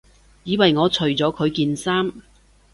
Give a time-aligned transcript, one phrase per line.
[0.45, 2.11] 以為我除咗佢件衫